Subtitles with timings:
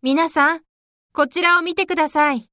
[0.00, 0.60] 皆さん、
[1.12, 2.48] こちらを見てください。